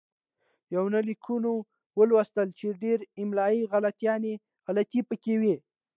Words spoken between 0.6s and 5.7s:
يونليکونه ولوستل چې ډېره املايي غلطي پکې وې